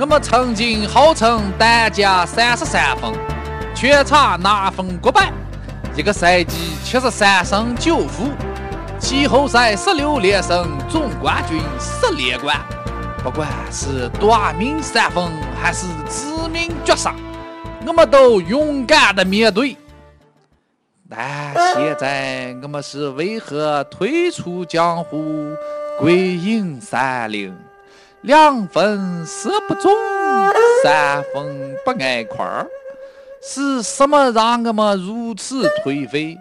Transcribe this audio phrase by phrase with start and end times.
[0.00, 3.12] 我们曾经号称单加三十三分，
[3.74, 5.30] 全场拿分过百，
[5.94, 8.30] 一个赛季七十三胜九负，
[8.98, 12.58] 季后赛十六连胜，总冠军十连冠。
[13.22, 15.22] 不管是短命三分
[15.62, 17.14] 还是致命绝杀，
[17.86, 19.76] 我们都勇敢的面对。
[21.10, 25.54] 但现在我们是为何退出江湖，
[25.98, 27.54] 归隐山林？
[28.22, 29.90] 两分射不中，
[30.82, 32.66] 三分不挨块儿，
[33.42, 36.36] 是什么让我们如此颓废？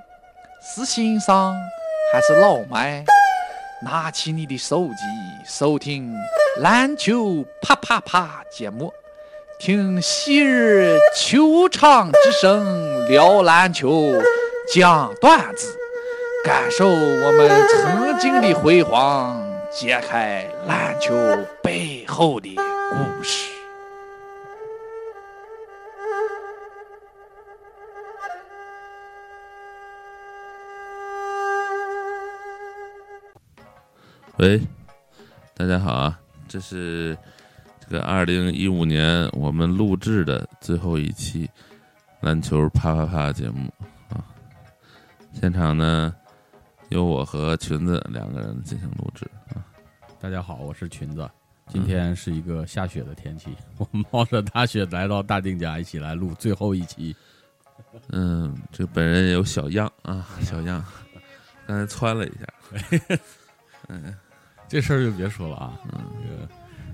[0.62, 1.56] 是欣赏
[2.12, 3.06] 还是老迈？
[3.82, 4.96] 拿起你的手机，
[5.46, 6.14] 收听
[6.58, 8.94] 篮球啪啪啪节目，
[9.58, 14.12] 听昔日球场之声聊篮球，
[14.74, 15.74] 讲段子，
[16.44, 19.49] 感受我们曾经的辉煌。
[19.72, 21.14] 揭开篮球
[21.62, 23.52] 背后的故事。
[34.38, 34.60] 喂，
[35.56, 36.20] 大家好啊！
[36.48, 37.16] 这是
[37.80, 41.48] 这个二零一五年我们录制的最后一期
[42.22, 43.72] 篮球啪啪啪节目
[44.10, 44.26] 啊。
[45.32, 46.16] 现场呢
[46.90, 49.64] 有我和裙子两个人进行录制啊。
[50.20, 51.30] 大家好，我是裙子。
[51.68, 57.16] 今天是一个下雪的天气， 我冒着大雪来到大定家，一起来录最后一期。
[58.10, 60.84] 嗯，这本人有小样啊，小样，
[61.68, 63.20] 刚才窜了一下。
[63.88, 64.16] 嗯，
[64.68, 65.80] 这事儿就别说了啊。
[65.94, 66.48] 嗯，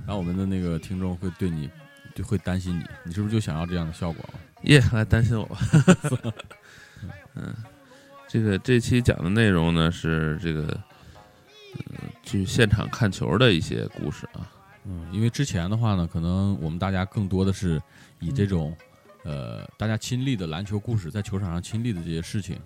[0.05, 1.69] 然后我们的那个听众会对你，
[2.13, 4.25] 就会担心你，你是不是就想要这样的效果？
[4.63, 5.57] 耶，来担心我吧。
[7.35, 7.55] 嗯，
[8.35, 10.77] 这个这期讲的内容呢是这个。
[11.77, 14.49] 嗯，去现场看球的一些故事啊，
[14.85, 17.81] 嗯，因为之前的话呢，可能我们大家更多的是
[18.21, 18.73] 以这种，
[19.25, 22.57] 呃，大家亲历的篮球故事，在球场上亲历的这些事情，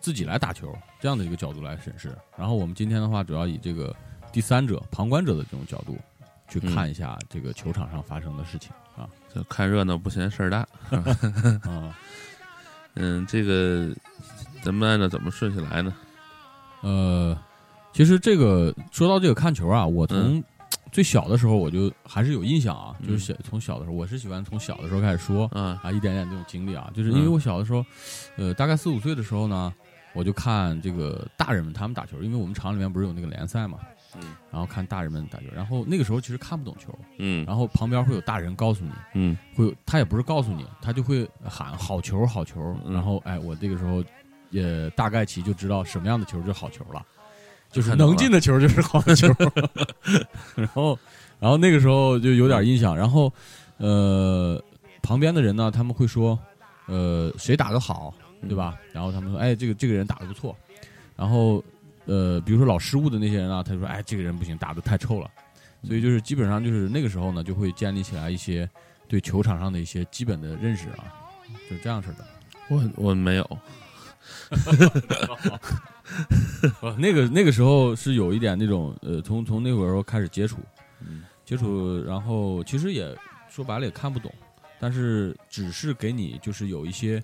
[0.00, 2.16] 自己来打球这样的一个角度来审视。
[2.38, 3.94] 然后我们今天的话，主要以这个
[4.32, 5.98] 第三者、旁观者的这种角度
[6.48, 10.66] 去看一下这个球场上发生的事情啊，就看热闹不嫌事儿大
[11.70, 11.94] 啊。
[12.96, 13.92] 嗯，这个
[14.64, 15.94] 咱们按照怎么顺序来呢？
[16.80, 17.38] 呃。
[17.92, 20.42] 其实这个说到这个看球啊，我从
[20.90, 27.86] 最小的时候我就还是有印象啊，就是小从小的时候，我是喜欢从小的时候开始说啊，一点点这种经历啊，就是因为我小的时候，
[28.36, 29.72] 呃，大概四五岁的时候呢，
[30.12, 33.78] 我就看这个大人们他们打球，因为我们厂里面不是有那个联赛嘛，
[34.16, 44.02] 嗯，然后看大人们打球，然后那个时候其实看不懂球，嗯，然后旁边会有大人告诉你，嗯，会他也不是告诉你，他就会喊好球好球，然后哎，我这个时候
[44.54, 47.04] 也大概其就知道什么样的球就是好球了。
[47.72, 49.26] 就是能进的球就是好球，
[50.54, 50.96] 然后，
[51.40, 52.96] 然后那个时候就有点印象。
[52.96, 53.32] 然后，
[53.78, 54.62] 呃，
[55.02, 56.38] 旁边的人呢，他们会说，
[56.86, 58.78] 呃，谁打的好，对吧？
[58.92, 60.56] 然后他们说，哎，这个这个人打的不错。
[61.16, 61.60] 然后，
[62.04, 65.28] 呃，比如说老失误的那些人啊，他说，哎，这个人不行，打的太臭了。
[65.82, 68.70] 所以就是基本上就是那个时候呢，就会建立起来一些
[69.08, 71.10] 对球场上的一些基本的认识啊，
[71.68, 72.24] 就这样式的。
[72.68, 73.58] 我我没有。
[76.98, 80.58] 那个那个时候是有一点那种呃，从从那会儿时候开始接触，
[81.44, 83.16] 接触，然后其实也
[83.48, 84.32] 说白了也看不懂，
[84.78, 87.22] 但是只是给你就是有一些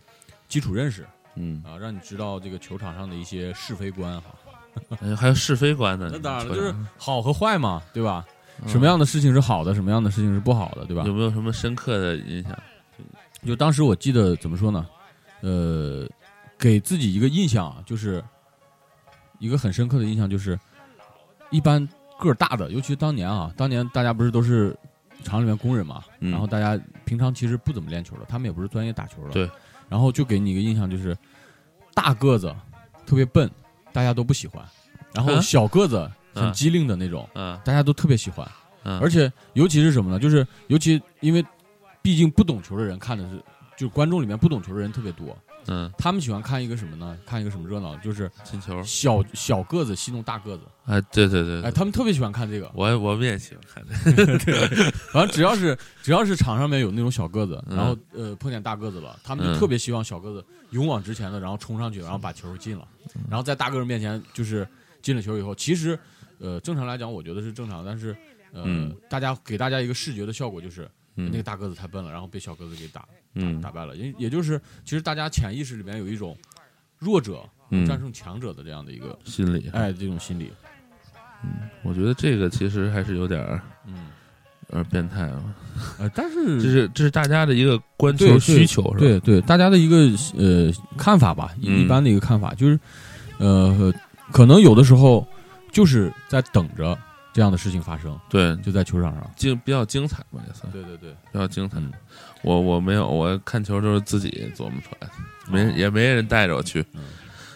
[0.49, 4.35] 基础认识，嗯啊，让你知道这个球场上的一些是非观哈，
[5.17, 6.11] 还有是非观呢？
[6.13, 8.25] 那当然了，就是好和坏嘛，对吧？
[8.67, 11.05] 什么样的事情是好的，什么样的事情是不好的，对吧？
[11.07, 12.59] 有没有什么深刻的印象？
[13.47, 14.87] 就当时我记得怎么说呢？
[15.41, 16.07] 呃，
[16.60, 18.22] 给自己一个印象啊，就是。
[19.38, 20.60] 一个很深刻的印象就是，
[21.48, 21.88] 一般
[22.19, 24.76] 个儿大的，尤其当年啊，当年大家不是都是
[25.25, 29.50] 厂里面工人嘛，然后大家平常其实不怎么练球的，他们也不是专业打球的，对。
[29.88, 31.16] 然后就给你一个印象就是，
[31.94, 32.54] 大个子
[33.06, 33.50] 特别笨，
[33.94, 34.62] 大家都不喜欢；
[35.15, 38.47] 然后小个子很机灵的那种，嗯，大家都特别喜欢。
[38.84, 40.19] 嗯，而且尤其是什么呢？
[40.19, 41.42] 就是尤其因为，
[42.03, 43.42] 毕竟不懂球的人看的是，
[43.74, 45.34] 就是观众里面不懂球的人特别多。
[45.66, 47.16] 嗯，他们喜欢看一个什么呢？
[47.27, 47.97] 看一个什么热闹？
[47.98, 50.62] 就是进球，小小个子戏弄大个子。
[50.86, 52.71] 哎，对对对，哎，他们特别喜欢看这个。
[52.74, 53.84] 我我们也喜欢看。
[54.39, 62.86] 对， 反正只要是只要是场上面有那种小个子，然后呃碰见大个子了，他们就特别希望小个子勇往直前的，然后冲上去，然后把球进了，
[63.28, 64.66] 然后在大个子面前就是
[65.03, 65.97] 进了球以后，其实
[66.39, 68.16] 呃正常来讲，我觉得是正常，但是
[68.53, 68.65] 呃
[69.09, 73.07] 大家给大家一个视觉的效果就是那个大个子太笨了，然后被小个子给打。
[73.33, 76.36] 打，打败了，也也就是，其实大家潜意识里面有一种
[76.98, 77.48] 弱者
[77.86, 80.51] 战胜强者的这样的一个心理，哎，这种心理。
[81.45, 84.09] 嗯，我觉得这个其实还是有点儿，嗯，
[84.71, 85.54] 有点变态啊。
[86.01, 88.98] 呃，但是这是这是大家的一个观球需求，是吧？
[88.98, 89.97] 对对，大家的一个
[90.36, 92.80] 呃看法吧，一般的一个看法就是，
[93.39, 93.95] 呃，
[94.33, 95.24] 可能有的时候
[95.71, 96.98] 就是在等着
[97.32, 98.18] 这样的事情发生。
[98.28, 100.71] 对，就在球场上，精比较精彩嘛，也算。
[100.72, 101.78] 对对对，比较精彩。
[102.42, 105.12] 我我没有，我看球都是自己琢磨出来的，
[105.50, 106.84] 没也没人带着我去。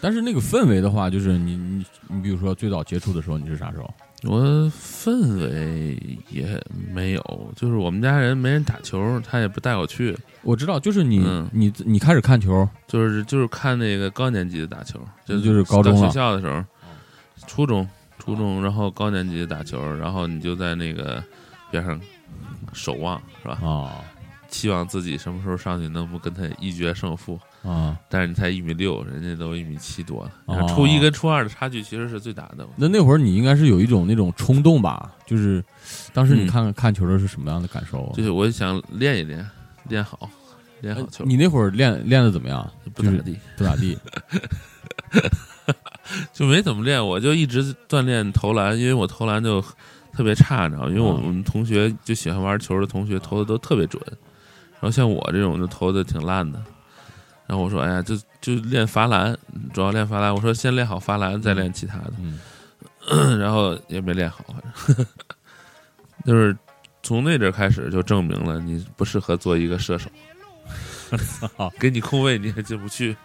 [0.01, 3.91] 但是那个氛围的话，就是你你你，比如说最早接触的时候，你是啥时候？
[4.23, 4.41] 我
[4.71, 5.97] 氛围
[6.29, 6.59] 也
[6.91, 10.15] 没有，就是我们家人没人打球，他也不带我去。
[10.41, 11.19] 我知道，就是你
[11.51, 16.63] 你你开始看球，就是就是看那个高年级的打球，就就是高中学校的时候，
[17.47, 17.87] 初中
[18.25, 21.23] 初中，然后高年级打球，然后你就在那个
[21.69, 21.99] 边上
[22.73, 23.59] 守望，是吧？
[23.63, 24.03] 啊。
[24.47, 27.99] 期望自己什么时候上去能不跟他一决胜负啊？
[28.07, 30.67] 但是你才一米六，人家都一米七多了。
[30.67, 32.65] 初一跟初二的差距其实是最大的。
[32.77, 35.11] 那那会儿你应该是有一种那种冲动吧？
[35.25, 35.61] 就是
[36.13, 38.13] 当时你看看球的是什么样的感受？
[38.15, 39.45] 就是我想练一练，
[39.89, 40.29] 练好，
[40.79, 41.25] 练好球。
[41.25, 42.71] 你那会儿练练的怎么样？
[42.93, 43.97] 不咋地，不咋地，
[46.33, 47.05] 就没怎么练。
[47.05, 49.63] 我就一直锻炼投篮，因为我投篮就
[50.13, 54.01] 特别差，你知道因为我们同学就喜欢玩球的同学投的都特别准。
[54.73, 56.61] 然后像我这种就投的挺烂的，
[57.47, 59.35] 然后我说：“哎呀，就就练罚篮，
[59.73, 62.13] 主要练罚篮。”我说：“先练好罚篮，再练其他的。”
[63.37, 65.05] 然后也没练好，反正
[66.25, 66.55] 就是
[67.03, 70.09] 从那阵开始就证明了你不适合做一个射手。
[71.79, 73.15] 给你空位你也进不去。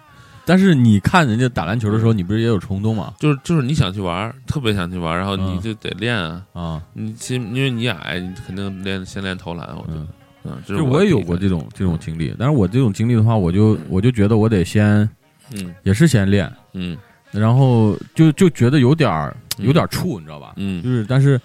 [0.51, 3.15] 但是你看人家打篮球的时候，你不是也有冲动吗？
[3.21, 6.45] 就是就是你想去玩，特别想去玩，然后你就得练啊。
[6.53, 6.83] 啊！
[6.93, 10.05] 你先因为你矮，你肯定练先练投篮，我觉得。
[10.43, 15.09] 嗯，就我也有过这种这种经历，但是我这种经历的话，我就我就觉得我得先，
[15.53, 16.99] 嗯，也是先练，嗯，
[17.31, 20.55] 然后就就觉得有点儿有点怵，你知道吧？
[20.57, 21.41] 嗯，就是但是，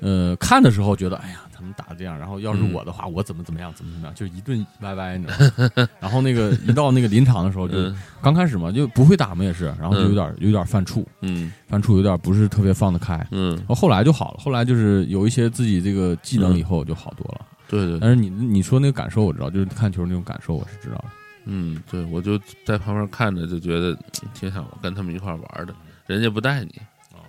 [0.00, 5.38] 呃，看的时候觉得，哎呀，他们打这样，然后要是我的话，我怎么怎么样，怎么怎么样，就一顿歪歪，你知道
[5.76, 5.88] 吗？
[6.00, 7.76] 然后那个一到那个临场的时候，就
[8.20, 17.46] 刚开始嘛，就不会打嘛，也是，然后就有点有点犯怵，嗯，犯怵有点不是特别放得开，嗯，后来就好了，后来就是有一些自己这个技能以后就好多了。
[17.68, 21.04] 对对，但是你你说那个感受我知道，就是看球那种感受我是知道的。
[21.44, 23.96] 嗯，对，我就在旁边看着，就觉得
[24.34, 25.74] 挺想跟他们一块玩的。
[26.06, 26.70] 人家不带你
[27.12, 27.22] 啊，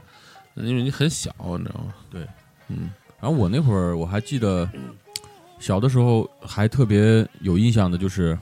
[0.55, 1.93] 因为你很小，你知道吗？
[2.11, 2.27] 对，
[2.67, 2.89] 嗯。
[3.23, 4.69] 然后我那会儿我还记得，
[5.57, 8.37] 小的时候还特别有印象的就是，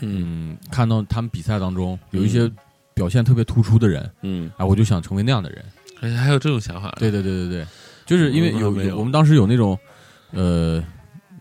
[0.00, 2.50] 嗯，看到他们比赛当中有一些
[2.94, 5.64] 表现特别突出的人，嗯，啊，我就想成为那样的人。
[6.00, 6.92] 哎，还有这种想法？
[6.98, 7.66] 对对对对对，
[8.04, 9.78] 就是因为有我们当时有那种，
[10.32, 10.84] 呃。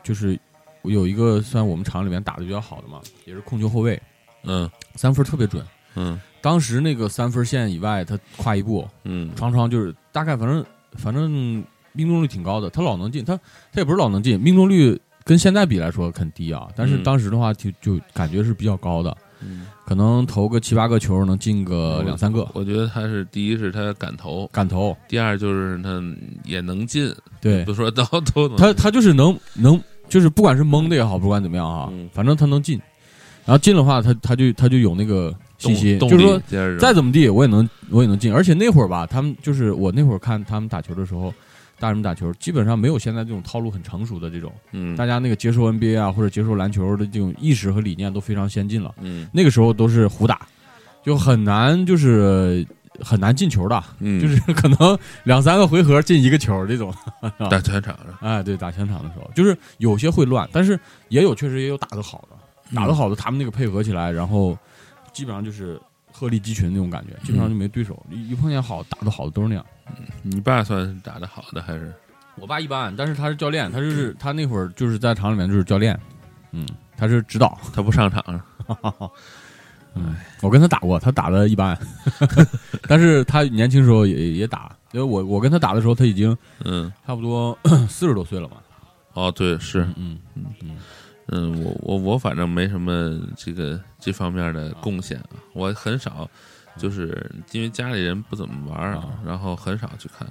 [0.04, 0.38] 就是
[0.82, 3.98] 有一个算我们厂里面打的比较好的嘛，也是控球后卫，
[4.44, 10.66] 嗯，三分特别准，嗯，当时那个三分线以外，他跨一步，嗯，常常就是大概反正
[10.98, 11.64] 反正
[11.94, 13.36] 命中率挺高的，他老能进，他
[13.72, 22.48] 他也不是老能进，命中率跟现在比来说很低啊，但是当时的话就就感觉是比较高的，嗯，可能投个七八个球能进个两三个。
[22.54, 26.02] 我觉得他是第一是他敢投，敢投，第二就是他
[26.44, 28.04] 也能进，对，不说都
[28.34, 29.82] 都能，他他就是能能。
[30.10, 32.78] 就是不管是蒙的也好，不管怎么样哈，反正他能进，
[33.46, 36.40] 然后进的话，他他就他就有那个信心，就是说
[36.78, 38.32] 再怎么地我也能我也能进。
[38.32, 41.34] 而且那会儿吧，他们就是我那会儿看他们打球的时候，
[41.84, 50.48] 大人们打球基本上没有现在这种套路很成熟的这种，嗯，大家那个接受 NBA 啊或者接受篮球的这种意识和理念都非常先进了，嗯，那个时候都是胡打，
[51.04, 52.66] 就很难就是。
[53.02, 53.84] 很难进球的，
[54.22, 56.94] 就是可能两三个回合进一个球这种。
[57.50, 60.80] 打全场的，哎，对，打全场的时候，就是有些会乱，但是
[61.10, 64.56] 也有确实也有打得好的，打得好的，他们那个配合起来，然后
[65.12, 65.82] 基本上就是
[66.14, 68.02] 鹤立鸡群那种感觉，基本上就没对手。
[68.10, 69.66] 一碰见好打的好的都是那样。
[70.22, 71.92] 你爸算是打的好的还是？
[72.36, 76.00] 我爸一般，但是他是教练，他就是他那会儿就是在厂里面就是教练，
[76.52, 76.66] 嗯，
[76.96, 78.24] 他是指导，他不上场。
[79.96, 81.78] 嗯，我跟他打过，他打的一般，
[82.90, 87.56] 但是他年轻时候也也打，因为我我跟他打的时候他已经嗯差不多
[87.88, 88.58] 四十多岁了嘛。
[89.14, 90.78] 哦，对，是，嗯嗯嗯嗯，
[91.28, 96.30] 我我我反正没什么这个这方面的贡献啊，我很少，
[96.78, 100.28] 就是因为家里人不怎么玩啊，然后很少去看，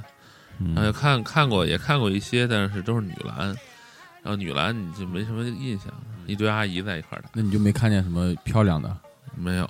[0.76, 3.48] 哎看看过也看过一些，但是都是女篮，
[4.22, 5.86] 然后女篮你就没什么印象，
[6.26, 8.94] 一堆阿姨在一块儿的，那你就没看见什么漂亮的？
[9.34, 9.68] 没有，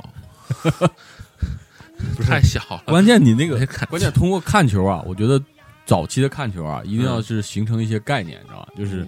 [2.16, 2.82] 不太小了。
[2.86, 5.40] 关键你那个，关键通过看球啊，我觉得
[5.86, 8.68] 早期的看球啊，一定要是形成一些概念，你知道吧？
[8.76, 9.06] 就是，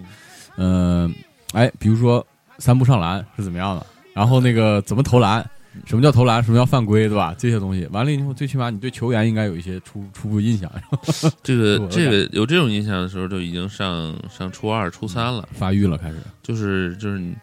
[0.56, 1.12] 嗯，
[1.52, 2.26] 哎，比如说
[2.58, 5.48] 三步上篮是怎么样的，然后那个怎么投篮，
[5.86, 7.34] 什么叫投篮，什么叫犯规，对吧？
[7.38, 10.70] 这些东西完了以后，最起码你对球员应该有一些初初步印象。
[11.42, 17.34] 这个这个有这种印象的时候，就已经上上初二、初三了，发育了，开始就是就是你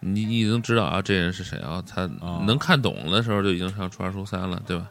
[0.00, 1.82] 你你已经知道啊，这人是谁啊？
[1.86, 2.06] 他
[2.46, 4.88] 能看懂的时候，就已经上初二、初三了，对吧？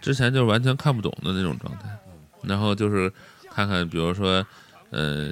[0.00, 1.88] 之前就是完全看不懂的那种状态，
[2.42, 3.12] 然后就是
[3.50, 4.44] 看看，比如说，
[4.90, 5.30] 呃。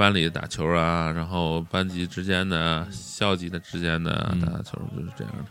[0.00, 5.44] 班里打球啊，然后班级之间的、校级的之间的打打球就是这样的。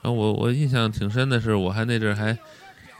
[0.00, 2.26] 然后我我印象挺深的是，我还那阵还，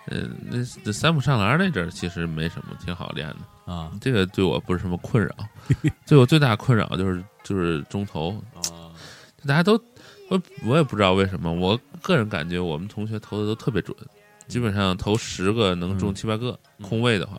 [0.06, 3.92] 呃，那那三步上篮那阵其实没什么，挺好练的啊。
[4.00, 5.32] 这个对我不是什么困扰，
[6.08, 8.90] 对我最大困扰就是就是中投啊。
[9.46, 9.74] 大家都
[10.28, 13.96] 我我也不知道为什么，我个人感觉我们同学投的都特别准，
[14.48, 17.38] 基本上投十个能中七八个空位的话，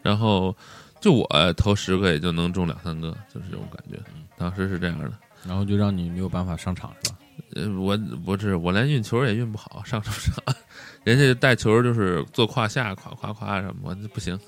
[0.00, 0.56] 然后。
[1.00, 3.98] 就我投十个也就能中两三个，就是这种感觉。
[4.36, 5.10] 当时是这样的，
[5.44, 7.18] 然后就让你没有办法上场，是吧？
[7.54, 10.54] 呃，我不是，我连运球也运不好，上什么场？
[11.04, 14.38] 人家带球就是做胯下，夸夸夸什么，我不行，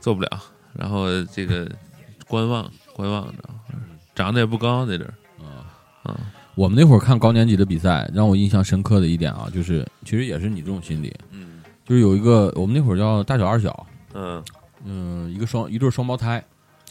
[0.00, 0.28] 做不了。
[0.72, 1.70] 然后这个
[2.26, 3.42] 观望 观望，着？
[4.14, 5.14] 长得也不高那阵儿。
[5.42, 5.72] 啊
[6.02, 6.20] 啊！
[6.54, 11.12] 我们那会儿看高年级的比赛，让我印象深刻的一点啊，就是其实也是你这种心理。
[11.30, 11.62] 嗯。
[11.84, 13.86] 就是有一个，我们那会儿叫大小二小。
[14.12, 14.42] 嗯。
[14.84, 16.44] 嗯，一个双一对双胞胎，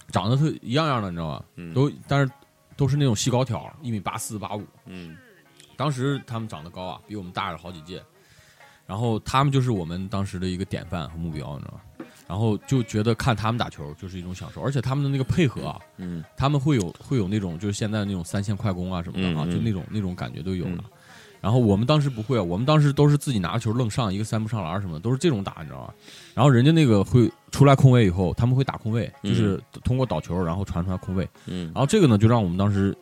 [0.10, 1.74] 长得特一样样的，你知道吗？
[1.74, 2.32] 都但是
[2.76, 4.64] 都是那种细高挑，一米八四八五。
[4.86, 5.16] 嗯，
[5.78, 8.04] 当时他们长得高啊，比我们大了好几届。
[8.86, 12.06] 然后他们就是我们当时的一个典范和目标，你知道吗？
[12.28, 20.84] 然后就觉得看他们打球就是一种享受，而且他们的那个配合啊，嗯，他们会有会有那种就是现在那种三线快攻啊什么的啊，就那种那种感觉都有了。
[21.40, 25.94] 然后我们当时不会啊，我们当时都是自己拿球愣上一个三步上篮什么的，都是这种打，你知道吗？
[26.34, 31.26] 然后人家那个会出来空位以后，他们会打空位，就是通过倒球然后传出来空位。
[31.46, 31.68] 嗯。
[31.68, 32.94] 然后这个呢，就让我们当时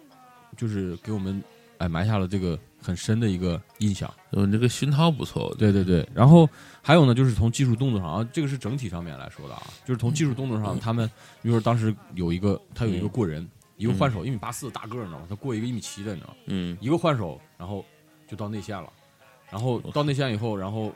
[0.56, 1.42] 就是给我们
[1.80, 4.14] 哎埋下了这个很深的一个印象。
[4.32, 5.56] 嗯，这个熏陶不错。
[5.58, 6.08] 对对对。
[6.14, 6.48] 然后
[6.84, 11.10] 还有呢，就是从技术动作上啊，这个是整体上面来说的啊，就是从技术动作上，他们
[11.42, 15.26] 比如说当时有一个他有一个过人，一个换手一米八四大个儿，你知道吗？
[15.30, 16.36] 他过一个一米七的，你知道吗？
[16.48, 16.78] 嗯。
[16.82, 17.84] 一个换手，然后。
[18.28, 18.90] 就到内线了，
[19.50, 20.90] 然后到内线以后，然后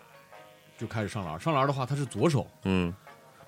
[0.77, 1.37] 就开始上篮。
[1.37, 2.93] 上篮的话，他是左手，嗯，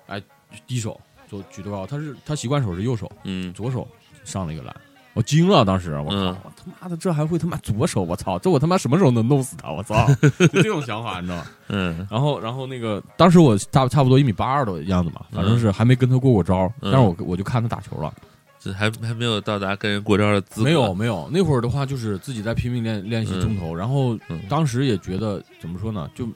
[0.08, 0.20] 哎，
[0.66, 1.86] 低手做举多高。
[1.86, 3.86] 他是他习惯手是右手，嗯，左手
[4.24, 4.74] 上了一个篮，
[5.14, 9.70] 我惊了，当时我靠，我他妈的这还会他妈左手，我操，这我他妈什么时候能弄死他？
[9.70, 10.06] 我操，
[10.38, 11.46] 就这种想法，你知道吗？
[11.68, 18.12] 嗯，然后然后那个当时我差差不多一米八二的样子嘛，反正是还没跟他过过招，但是我我就看他打球了。
[18.60, 20.64] 这还还没有到达跟人过招的资格。
[20.64, 26.28] 没有没有，那会儿的话就是自己在拼命练练习中投，然后当时也觉得怎么说呢，就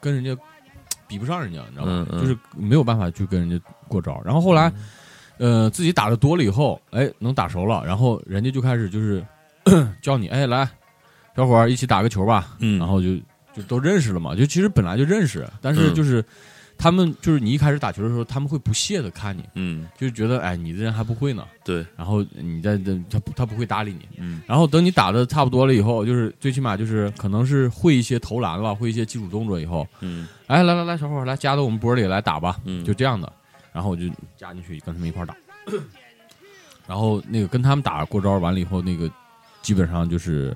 [0.00, 0.40] 跟人家
[1.06, 2.06] 比不上人家，你知道吗？
[2.12, 3.58] 就是没有办法去跟人家
[3.88, 4.20] 过招。
[4.24, 4.72] 然后后来，
[5.38, 9.24] 呃，自己打的多了以后，哎，能打熟了，然后人家就开始就是
[10.02, 10.68] 叫你，哎，来，
[11.36, 12.56] 小伙儿一起打个球吧。
[12.60, 13.16] 嗯，然后就
[13.54, 16.24] 就都认识了嘛，就其实本来就认识，但是就是。
[16.76, 33.32] 他们就是你一开始打球的时候，他们会不屑的看你，嗯，就是觉得哎，你这人还不会呢，对，然后你在这他他不会搭理你，嗯，然后等你打的差不多了以后，就是最起码就是可能是会一些投篮了，会一些基础动作以后，嗯，哎，来来来，小伙来加到我们波里来打吧，嗯，就这样的，
[33.72, 34.04] 然后我就
[34.36, 35.34] 加进去跟他们一块打，
[36.86, 39.10] 然后那个跟他们打过招完了以后，那个
[39.62, 40.54] 基本上就是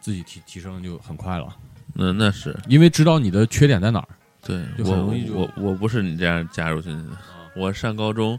[0.00, 1.56] 自己提提升就很快了，
[1.94, 2.56] 那那是。
[2.68, 4.08] 因为知道你的缺点在哪儿。
[4.44, 7.16] 对，我我我不是你这样加入进去的。
[7.54, 8.38] 我上高中，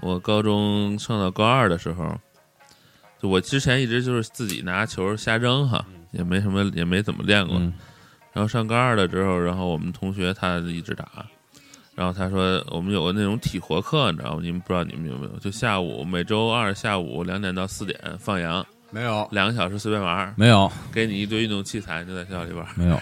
[0.00, 2.18] 我高中上到高二的时候，
[3.22, 7.56] 就我之前一直就是自己拿球瞎扔哈，也没什么，也没怎么练过。
[8.32, 11.26] 然后上高二了之后，然后我们同学他一直打，
[11.94, 14.40] 然后他说我们有个那种体活课，你知道吗？
[14.42, 15.38] 你们不知道你们有没有？
[15.38, 18.64] 就下午每周二下午两点到四点放羊。
[18.90, 19.28] 没有。
[19.32, 20.70] 两个小时随便玩没有。
[20.92, 23.00] 给你一堆运动器材就在学校里玩没有，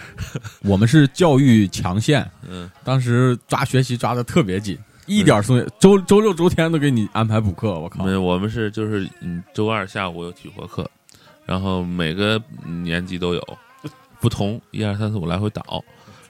[0.63, 8.03] 我们是教育强县，嗯，当时抓学习抓的特别紧，一点松周周六周天都给你安排补课，我靠！
[8.03, 10.89] 没有，我们是就是嗯，周二下午有体活课，
[11.45, 13.57] 然后每个年级都有。
[14.19, 15.83] 不同，一二三四五来回倒，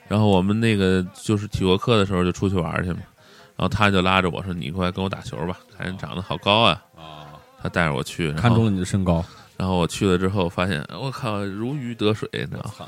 [0.08, 2.98] 然后我们那个就是体活课的时候就出去玩去嘛，
[3.56, 9.24] 然后他就拉着我说：“你过来跟我打球吧，看你长得好高啊！”啊，他带着我去，看中了你的身高。
[9.58, 12.86] 然后我去了之后，发现我靠如鱼得水，你知道吗？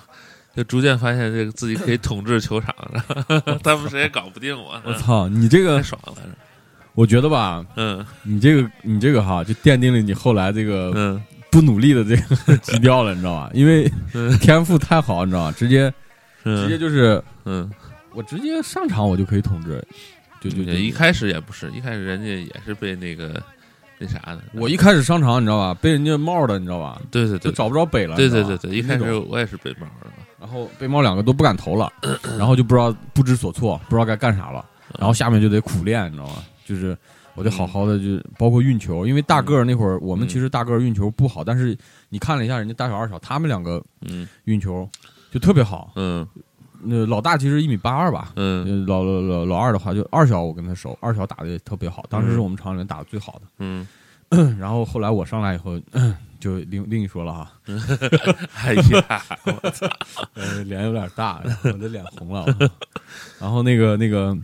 [0.57, 2.75] 就逐渐发现这个自己可以统治球场，
[3.63, 4.81] 他们谁也搞不定我。
[4.85, 6.15] 我操，你这个太爽了！
[6.95, 13.51] 我觉得吧，嗯，你这个你这个哈，就奠定了你后来这个嗯不努力的这个 基调了，你知道吧？
[13.55, 13.91] 因为
[14.41, 15.53] 天赋太好，你知道吧？
[15.57, 15.93] 直接
[16.45, 17.71] 直接就是嗯，
[18.13, 19.81] 我直接上场我就可以统治，
[20.41, 23.41] 就就一开始也不是，一开始人家也是被那个。
[24.01, 24.41] 那啥的。
[24.55, 25.79] 我一开始上场，你知道吧？
[25.81, 27.01] 被人家帽的，你知道吧？
[27.11, 28.17] 对对对，找不着北了。
[28.17, 31.93] 对对对对，一开始我也是北帽的，然后被帽两个都不敢投了，
[32.39, 34.65] 然后就不知道不知所措，不知道该干啥了。
[34.99, 36.37] 然后下面就得苦练，你知道吗？
[36.65, 36.97] 就是
[37.35, 41.77] 我得好好的，就包括运球，因为大个儿那会儿我们其实大个儿运球不好，但是
[42.09, 44.89] 你看了一下人家大小二小，他们两个嗯运球
[45.31, 46.27] 就特别好，嗯。
[46.83, 53.87] 那老大其实一米八二吧，嗯，老老老老二的话就二小，我跟他熟，二小打的也特别好，当时是我们厂里面打的最好的，嗯，
[54.59, 55.79] 然后后来我上来以后
[56.41, 57.53] 就另另一说了哈，
[58.57, 59.87] 哎呀，我操，
[60.65, 62.47] 脸有点大，我的脸红了，
[63.39, 64.37] 然后那个那个，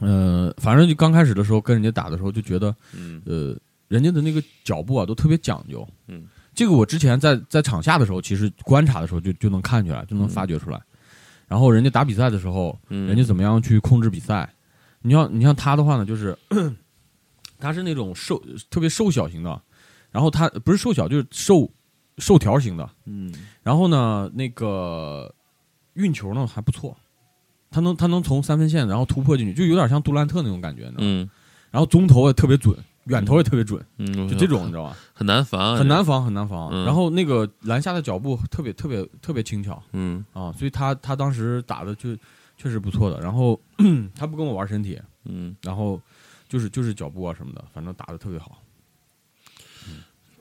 [0.00, 6.24] 呃，反正就刚开始的时候跟人家打的时候就觉得，嗯，呃，人家的那个脚步啊都特别讲究，嗯，
[6.54, 10.80] 这个我之前在在场下的时候其实观察的时候就就能看出来，就能发掘出来。
[11.46, 14.52] 然后人家打比赛的时候，人家怎么样去控制比赛？
[15.02, 16.36] 你像你像他的话呢，就是
[17.58, 19.62] 他是那种瘦特别瘦小型的，
[20.10, 21.70] 然后他不是瘦小就是瘦
[22.18, 25.32] 瘦条型的，嗯，然后呢那个
[25.94, 26.96] 运球呢还不错，
[27.70, 31.28] 他能他能从三分线然后突破进去，就有点像杜兰特那种感觉，嗯，
[31.70, 32.76] 然后中投也特别准。
[33.06, 34.96] 远投也特别准，嗯，就这种你知道吧？
[35.14, 36.84] 很难防，很难防，很难防。
[36.84, 42.16] 然后那个篮下的脚步特别特别特别轻巧，嗯啊，所以他他当时打的就
[42.56, 43.20] 确实不错的。
[43.20, 43.58] 然后
[44.14, 46.00] 他不跟我玩身体，嗯，然后
[46.48, 48.58] 就是就是脚步啊什么的，反正打的特别好。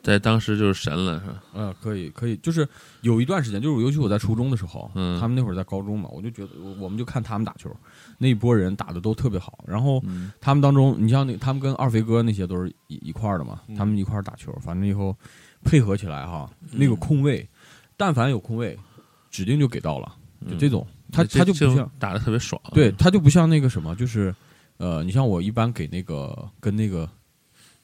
[0.06, 1.44] 在当时就是神了，是吧？
[1.56, 2.68] 嗯，可以，可以，就是
[3.02, 7.76] 有一段时间，就是尤其我在初中的时候，嗯，他们那会儿在高中嘛，我就觉得，我们就看他们打球，
[8.20, 9.64] 那一波人打的都特别好。
[9.66, 10.00] 然后
[10.40, 15.18] 他们当中，你像那他们跟二肥哥那些都是一一块儿的嘛，他们一块儿打球，反正以后
[15.64, 17.50] 配合起来哈，那个空位，
[17.98, 18.78] 但凡有空位，
[19.32, 20.16] 指定就给到了，
[20.48, 24.36] 就这种，他他就不像打的特别爽，对他就不像那个什么，就是
[24.78, 27.10] 呃，你像我一般给那个跟那个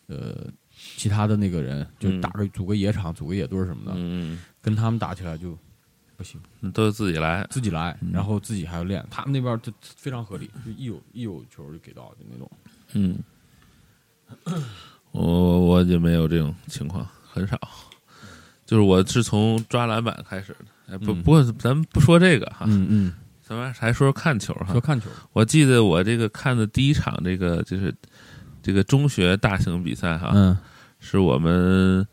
[0.05, 0.47] 呃。
[0.97, 5.57] 其他的那个人就打个组个野场，组个野队什么的，嗯跟他们打起来就
[6.17, 6.39] 不行，
[6.73, 9.05] 都是自己来，自己来，然后自己还要练。
[9.09, 12.51] 他们那边就非常合理，就一有一有球就给到就那种。
[12.93, 13.17] 嗯，
[15.11, 17.59] 我我也没有这种情况，很少。
[18.65, 20.55] 就是我是从抓篮板开始
[20.87, 20.97] 的。
[20.99, 25.09] 不不过咱们不说这个哈，嗯嗯，咱们还说说看球哈，说看球。
[25.33, 27.93] 我记得我这个看的第一场这个就是
[28.61, 30.57] 这个中学大型比赛哈，嗯。
[31.03, 32.07] 是我们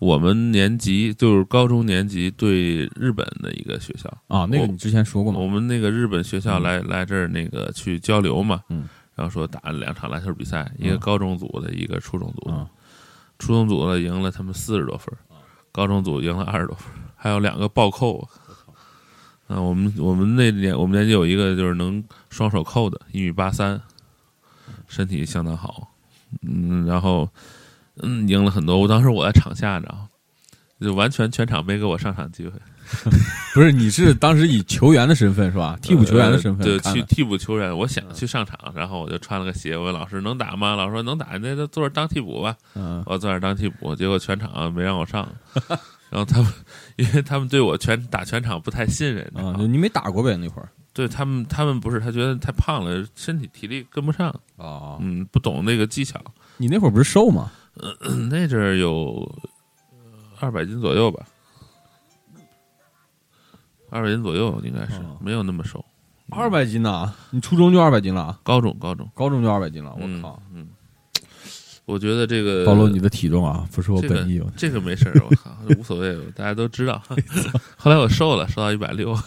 [0.00, 4.10] 我们年级就是高中年级对日本的一个学校。
[4.26, 5.38] 啊，那个你之前说过吗？
[5.38, 12.68] 我们那个日本学校来来这儿那个去交流嘛，嗯，然后说打了两场篮球比赛，一个高中组的，一个初中组的，
[13.38, 15.14] 初中组的赢了他们四十多分，
[15.70, 18.28] 高中组赢了二十多分，还有两个暴扣。
[19.46, 23.80] 啊，我们我们那年我们年级有一个就是能双手扣的，一米八三，
[24.88, 25.94] 身体相当好，
[26.42, 27.28] 嗯，然后。
[28.02, 28.78] 嗯，赢了很多。
[28.78, 30.08] 我当时我在场下，你知道，
[30.80, 32.52] 就完全全场没给我上场机会。
[33.52, 35.78] 不是，你是当时以球员的身份是吧？
[35.82, 37.76] 替补球员的身份，对，去替补球员。
[37.76, 39.76] 我想去上场，然后我就穿了个鞋。
[39.76, 40.74] 我问老师能打吗？
[40.74, 42.56] 老师说能打，那就坐着当替补吧。
[42.74, 45.28] 嗯，我坐着当替补，结果全场没让我上。
[46.10, 46.50] 然后他们，
[46.96, 49.54] 因为他们对我全打全场不太信任啊。
[49.58, 50.68] 你没打过呗那会儿？
[50.94, 54.96] 对他们，他们不是他觉得太胖了，身体体力跟不上啊。
[55.00, 56.18] 嗯，不懂那个技巧。
[56.56, 57.52] 你那会儿不是瘦吗？
[58.30, 59.30] 那阵儿有
[60.40, 61.26] 二百斤左右吧，
[63.90, 65.84] 二百斤左右应该是没有那么瘦。
[66.30, 67.12] 二百斤呐？
[67.30, 68.38] 你初中就二百斤了？
[68.42, 69.94] 高中高中高中就二百斤了？
[69.94, 70.42] 我靠！
[70.52, 70.68] 嗯，
[71.86, 74.42] 我觉得这个暴露你的体重啊，不是我本意。
[74.56, 77.02] 这个没事儿，我靠，无所谓，大家都知道。
[77.78, 79.18] 后来我瘦了，瘦到一百六。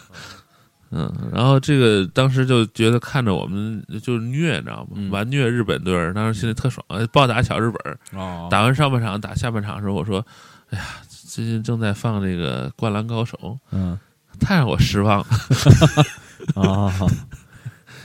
[0.92, 4.98] 嗯，然后这个当时就觉得看着我们就是虐，你知道吗？
[5.10, 7.98] 完虐日本队，当时心里特爽，暴打小日本。
[8.20, 10.26] 哦，打完上半场，打下半场的时候，我说
[10.72, 13.38] ：“哎呀，最近正在放这个《灌篮高手》，
[13.72, 13.98] 嗯，
[14.40, 15.26] 太让我失望了。
[16.56, 16.94] ”啊。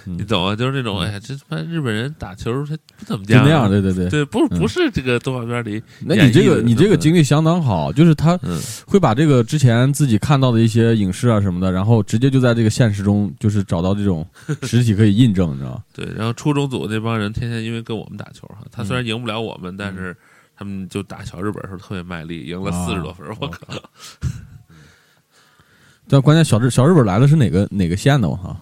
[0.06, 0.54] 你懂啊？
[0.54, 5.82] 就是那种，哎呀，这他妈日本人打球他不怎么就那样，对对对，对，不不是这个动画片里。
[6.00, 8.38] 那你这个你这个经历相当好，就是他
[8.86, 14.26] 会把这个之前自己看到的一些影视啊什么的，然后直接就在这个现实中就是找到这种
[14.62, 15.82] 实体可以印证，你知道吗？
[15.92, 20.16] 对，然后初中组那帮人天天因为跟我们打球哈，他虽然赢不了我们，但是
[20.56, 23.58] 他们就打小日本时候特别卖力，赢了四十多分，我靠！
[26.08, 28.28] 但关键小日小日本来的是哪个哪个县的？
[28.28, 28.56] 我靠！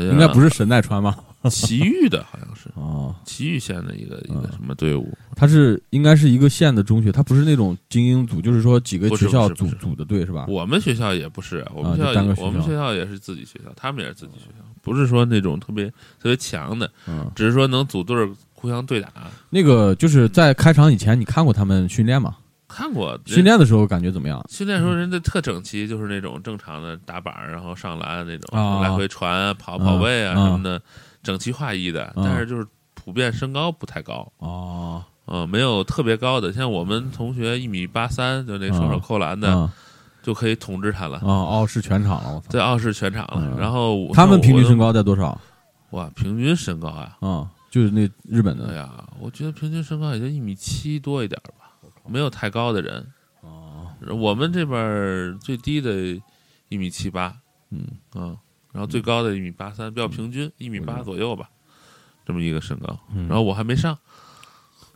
[0.00, 1.16] 应该不是神奈川吧？
[1.48, 5.16] 奇遇的好像是 哦，奇遇县的一个一个什么队伍？
[5.36, 10.46] 他是应该是一个县的中学，他不是那种精英组，就是说几个学校组组的队是吧？
[10.48, 16.90] 我们学校也不是，我们学校我们学校也是自己学校，他们也是自己学校，不是说那种特别特别强的，
[17.36, 19.08] 只是说能组队互相对打。
[19.48, 22.36] 那个就是在开场以前，你看过他们训练吗？
[22.76, 24.44] 看过 训练的时候感觉怎么样？
[24.50, 30.80] 训练时候人家特整齐，就是那种正常的打板，然后上篮那种来回传、跑跑位啊什么的，
[31.22, 32.12] 整齐划一的。
[32.16, 36.52] 但是就是普遍身高不太高哦，嗯，没有特别高的。
[36.52, 39.70] 像我们同学一米八三，就那双手扣篮的，
[40.22, 41.16] 就可以统治他了。
[41.18, 43.56] 啊，傲视全场了，对傲视全场了。
[43.58, 45.40] 然后他们平均身高在多少？
[45.90, 48.68] 哇，平均身高啊，啊，就是那日本的。
[48.68, 51.65] 哎呀，我觉得平均身高也就一米七多一点吧。
[52.08, 56.20] 没有太高的人哦，我们这边最低的
[56.68, 57.36] 一米七八，
[57.70, 57.86] 嗯。
[58.12, 58.36] 啊，
[58.72, 61.48] 然后最高的一米八三，比较平均一米八左右吧，
[62.26, 62.98] 这么一个身高。
[63.28, 63.98] 然后我还没上，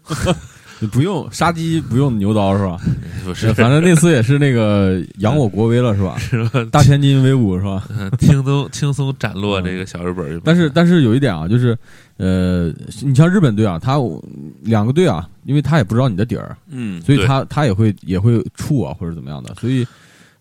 [0.88, 2.78] 不用杀鸡不用牛刀是吧？
[3.24, 6.16] 不是，反正那次也是那个扬我国威了是吧？
[6.20, 6.64] 是吧？
[6.70, 7.86] 大千金威武是吧？
[8.18, 10.40] 轻松轻松斩落这个小日本。
[10.44, 11.76] 但是但是有一点啊，就是。
[12.22, 12.70] 呃，
[13.02, 13.96] 你像日本队啊，他
[14.60, 19.86] 两个队啊，因为他也不知道你的底儿，嗯，所以他他也会也会怵啊，或者怎么样的，所以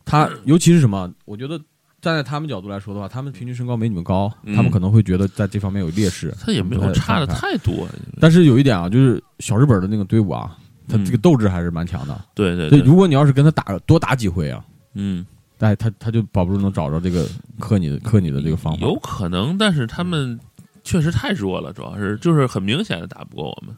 [0.04, 1.58] 他尤其是什么，我觉得
[2.02, 6.34] 站在他们角度来说的话，他们平均身高没你们高，他们可能会觉得在这方面有劣势。
[6.40, 7.88] 他也没有差的太多，
[8.20, 10.58] 但是有一点啊，就是小日本的那个队伍啊，
[10.88, 12.20] 他这个斗志还是蛮强的。
[12.34, 15.26] 对对对，如果你要是跟他打多打几回啊，嗯，
[15.58, 17.28] 但他他就保不住能找着这个
[17.60, 18.80] 克你的克你的这个方法。
[18.80, 20.40] 有可能，但是他们。
[20.82, 23.76] 确实太弱了，主要是就是很明显的打不过我们。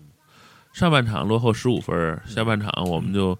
[0.71, 3.37] 上半场落后十五分，下半场我们就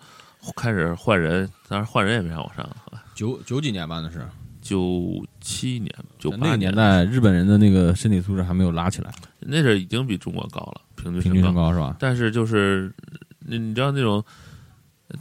[0.57, 2.67] 开始换人，当然换人也没让我上。
[3.15, 4.27] 九九几年吧，那是
[4.62, 9.12] 九七年、九八那个年代，日本人的那个身体素质还没有拉起来。
[9.39, 11.95] 那阵已经比中国高了，平均平均身高是吧？
[12.00, 12.93] 但是就是
[13.39, 14.24] 你你知道那种，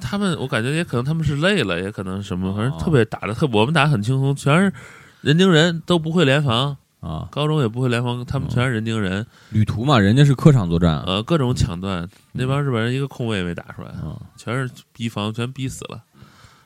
[0.01, 4.73] 他们我感觉也可能他们是累了，也可能什么，反正特别打的特，我们打很轻松，全是
[5.23, 6.77] 人盯人，都不会联防。
[7.01, 9.27] 啊，高中也不会联防，他们全是人盯人。
[9.49, 13.91] 旅途嘛，人家是客场作战，呃，各种抢断，那帮日本人一个空位也没打出来，
[14.37, 16.03] 全是逼防，全逼死了。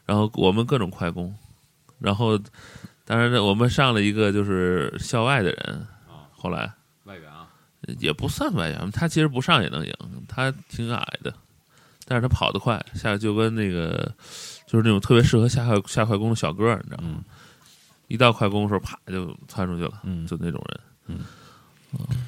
[0.05, 1.33] 然后我们各种快攻，
[1.99, 2.39] 然后
[3.05, 5.87] 当然我们上了一个就是校外的人，
[6.31, 6.73] 后来
[7.05, 7.49] 外援啊，
[7.99, 9.95] 也不算外援，他其实不上也能赢，
[10.29, 11.33] 他挺矮的，
[12.07, 14.13] 但是他跑得快，下就跟那个
[14.67, 17.25] 就是那种特别适合下快下快攻的小哥，你知道吗？
[18.09, 21.21] 一到快攻的时候，啪就窜出去了，嗯，就那种人，嗯，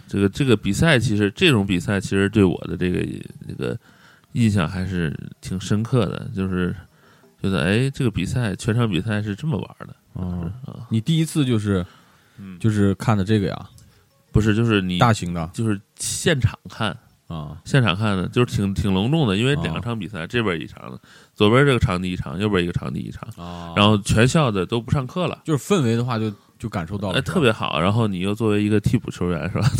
[0.08, 3.00] 这个这个比赛其实这种比赛其实对我的这个
[3.46, 3.78] 这个
[4.32, 6.74] 印象还是挺深刻的，就是
[7.46, 11.84] 觉得哎，这个比赛全场比赛是这么玩的，啊，你第一次就是，
[12.38, 13.68] 嗯，就是看的这个呀，
[14.32, 16.96] 不是，就是你大型的，就是现场看。
[17.28, 20.96] 啊，现场看的，就是挺挺隆重的，因为两场比赛，这边一场，
[21.34, 23.28] 左边这个场地一场，右边一个场地一场，
[23.74, 27.80] 然后全校的都不上课了，就是氛围的话，就就感受到了，哎，特别好。
[27.80, 29.70] 然后你又作为一个替补球员，是吧？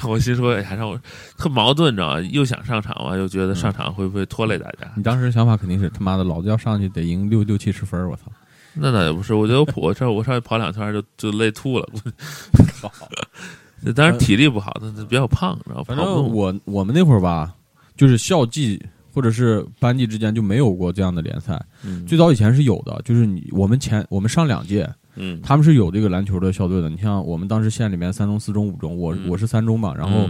[0.08, 0.98] 我心说，哎呀，让我
[1.36, 2.20] 特矛盾，你知道吗？
[2.30, 4.90] 又想上场嘛，又觉得上场会不会拖累大家？
[4.96, 8.22] 你当时想法肯定是他妈的，老子要上去得赢六六七十分，我操！
[8.72, 11.88] 那倒也不是，我觉得我这我上去跑两圈就就累吐了。
[13.94, 17.52] 当然 体力不好，他他比较胖，然后反正我我们那会儿吧，
[17.96, 18.80] 就是校际
[19.12, 21.60] 或者是班级之间就没有过这样的联赛。
[22.06, 24.88] 最早以前是有的，就是你我们前我们上两届，
[25.20, 26.88] 嗯，他们是有这个篮球的校队的。
[26.88, 30.28] 你像我们当时县里面三中、四中、五中，我我是三中嘛，然后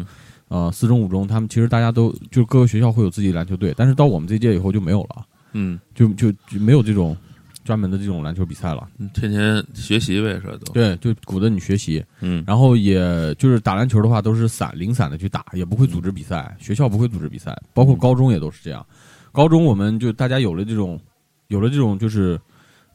[0.48, 7.16] 呃四中、五中，他们其实大家都就各个学校会有自己篮球队，但是到我们这届以后就没有了，嗯，就就就没有这种。
[7.62, 10.54] 专门的这种篮球比赛了，天天学习呗，是吧？
[10.64, 18.84] 都对，就鼓着你学习，嗯，然后也就是打篮球的话，都是散零散的去打，也不会组织比赛，学校不会组织比赛，包括高中也都是这样。
[19.30, 20.98] 高中我们就大家有了这种，
[21.48, 22.40] 有了这种就是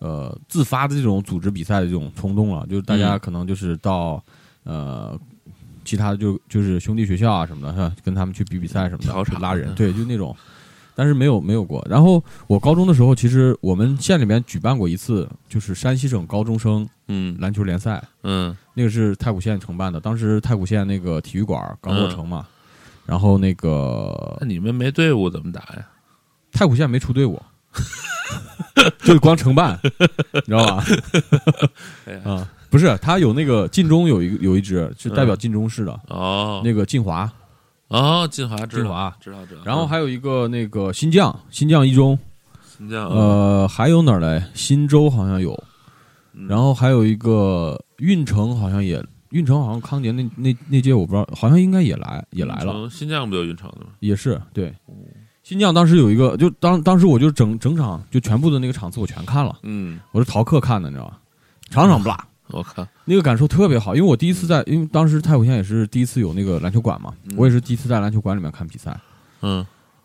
[0.06, 4.24] 呃自发的这种组织比赛的这种冲动了，就是大家可能就是到
[4.64, 5.20] 呃
[5.84, 7.92] 其他的就就是兄弟学校啊什么的？
[8.04, 10.36] 跟他们去比比赛什么的，拉人，对，就那种。
[10.98, 11.86] 但是没有没有过。
[11.90, 20.00] 然后我高中的时候，其实我们县里面举办过一次，就是山西省高中生嗯篮球联赛，嗯，那个是太谷县承办的。
[20.00, 22.48] 当时太谷县那个体育馆刚落成嘛，
[23.06, 25.86] 然后那个那你们没队伍怎么打呀？
[26.54, 27.42] 太谷县没出队伍，
[29.00, 29.80] 就光承办，
[30.34, 30.84] 你知道吧？
[32.30, 37.32] 啊，不是，他有那个晋中有一个有一支是代表晋中市的哦，那个晋华。
[37.88, 39.62] 哦，晋华，晋华知道知道。
[39.64, 42.18] 然后还有一个那个新疆，新疆一中，
[42.78, 44.44] 新疆呃，还有哪儿嘞？
[44.56, 45.64] 新州好像有，
[46.50, 52.90] 然后还有一个运城，好像也运城，好像康杰那那那届我不知道，好像应该也来也来了。
[52.90, 53.92] 新疆不就运城的吗？
[54.00, 54.74] 也是对。
[55.46, 61.20] 新疆当时有一个，就当当时我就整整场就全部的那个场次我全看了，嗯，我是逃课看的，你知道吧？
[61.70, 69.00] 场场不落，我靠，那个感受特别好，因为我第一次在，因为当时太湖县也是第一次有那个篮球馆嘛，我也是第一次在篮球馆里面看比赛。
[69.44, 69.64] 嗯，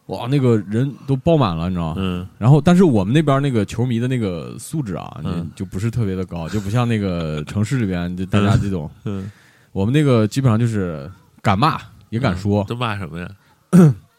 [0.09, 1.95] 哇，那个人都爆满了，你知道吗？
[1.97, 2.29] 嗯。
[2.37, 5.23] 然后，但是我们那边那个球迷的那个素质啊，
[5.57, 8.91] 就不是特别的高，就不像那个城市里边就大家这种。
[9.07, 9.31] 嗯。
[9.73, 12.63] 我们那个基本上就是敢骂也敢说。
[12.65, 13.31] 都骂什么呀？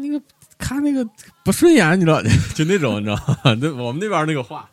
[0.00, 0.20] 那个
[0.58, 1.06] 看那个
[1.44, 2.22] 不顺眼，你知道，
[2.54, 3.54] 就那种，你知道吗？
[3.60, 4.68] 那我们那边那个话，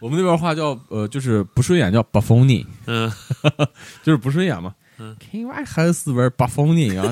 [0.00, 3.10] 我们那边话叫呃，就是不顺眼叫不风你，嗯，
[4.02, 4.74] 就是不顺眼嘛。
[5.00, 7.04] 嗯，看娃还死玩不风你啊，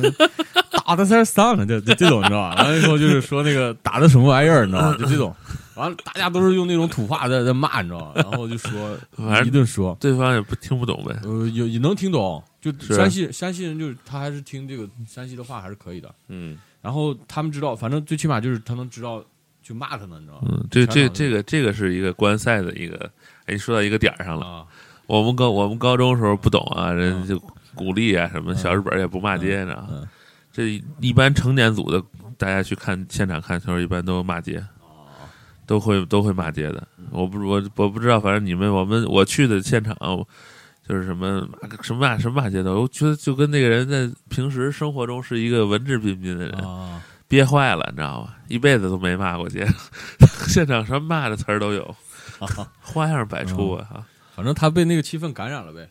[0.84, 2.56] 打的在上了，就就这种，你知道吧？
[2.56, 4.96] 完了以后就是说那个打的什么玩意儿，你知道吗？
[4.98, 5.34] 就这种。
[5.76, 8.12] 完了，大家都是用那种土话在在骂，你知道吗？
[8.16, 8.98] 然后就说
[9.44, 11.14] 一顿说，对方也不听不懂呗。
[11.22, 16.12] 呃，也也能听懂，就山西山西人就是他还是听这个山西的话还是可以的。
[16.28, 16.56] 嗯。
[16.87, 19.20] 然后他们知道，反正最起码就是他能知道
[19.61, 20.49] 去骂他呢，你知道吗？
[20.53, 23.11] 嗯，这这这个这个是一个观赛的一个，
[23.46, 24.64] 哎，说到一个点儿上了。
[25.09, 27.42] 我们高我们高中时候不懂啊，人就
[27.75, 30.09] 鼓励啊什么，小日本也不骂街，你知道吗？
[30.53, 32.01] 这一般成年组的，
[32.38, 34.64] 大家去看现场看球，一般都骂街，
[35.66, 36.87] 都会都会骂街的。
[37.11, 39.96] 我不我我不知道，反正你们我们我去的现场。
[40.88, 41.46] 就是什么
[41.83, 46.55] 什么骂什么骂街的，我觉得就跟那个人在平时生活中是一个文质彬彬的人，
[47.27, 48.35] 憋坏了，你知道吗？
[48.46, 49.66] 一辈子都没骂过街，
[50.46, 51.94] 现场什么骂的词儿都有，
[52.81, 54.07] 花样百出啊！
[54.37, 55.88] 反正他被那个气氛感染了呗。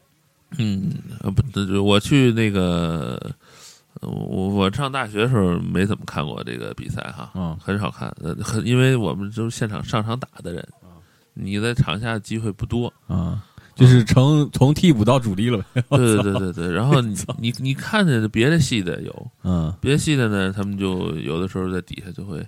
[0.57, 0.93] 嗯，
[1.35, 3.19] 不，我去那个，
[3.99, 4.09] 我
[4.49, 8.09] 我上大学的时候没怎么看过这个比赛哈，嗯，很少看，
[8.41, 10.65] 很因为我们就是现场上场打的人，
[11.33, 13.43] 你在场下机会不多啊。
[13.75, 15.83] 就是成 从替补到主力了呗。
[15.89, 22.45] 对对对对对，然后你 你你看见别的系的有，嗯，别的系的呢，他们就有的时候在底下就会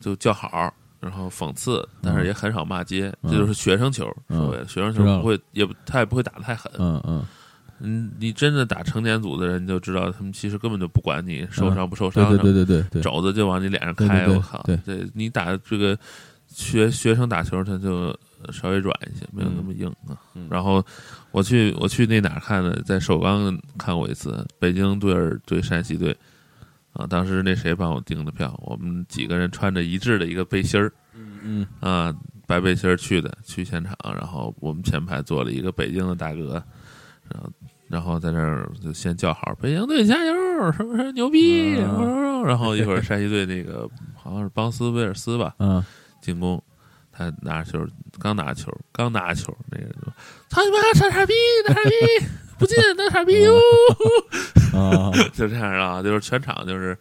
[0.00, 6.72] 就叫好，然后讽刺，但是也很少骂街，这就是学生球，所谓的学生球不会，也他也不会打的太狠。
[6.78, 7.24] 嗯嗯，
[7.80, 14.78] 嗯，你真的打成年组的人，就知道他们其实根本就不管你受伤不受伤，对对对对，肘子就往你脸上开，我靠，对。
[15.12, 15.96] 你打这个
[16.48, 18.18] 学学生打球，他就。
[18.52, 20.16] 稍微软一些，没有那么硬啊。
[20.48, 20.84] 然后
[21.30, 25.14] 我去我去那哪儿看的，在首钢看过一次北京队
[25.46, 26.16] 对山西队
[26.92, 27.06] 啊。
[27.06, 32.14] 当时那谁帮我订的票，我们几个人穿着一致的一个背心儿，嗯嗯啊
[32.46, 33.94] 白背心儿去的去现场。
[34.02, 36.62] 然后我们前排坐了一个北京的大哥，
[37.28, 37.52] 然后
[37.88, 40.34] 然后在那儿就先叫好，北京队加油，
[40.72, 41.74] 什么什么牛逼？
[42.46, 45.84] 然后一会儿山西队那个好像是邦斯威尔斯吧，嗯，
[46.22, 46.62] 进攻。
[47.18, 47.84] 他拿球，
[48.20, 50.00] 刚拿球，刚拿球，那个就
[50.48, 51.34] 操你妈，傻傻逼，
[51.66, 51.90] 傻逼，
[52.56, 53.58] 不进，那傻逼哟！
[54.72, 56.96] 啊， 就这样啊，就是全场，就是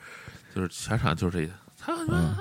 [0.56, 2.36] 就是全场就是这个，操你妈！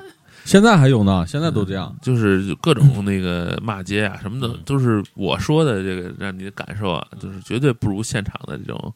[0.46, 8.94] 现在还有呢，现在都这样，就是各种那个骂街啊什么的，都是我说的这个，让你的感受啊，就是绝对不如现场的这种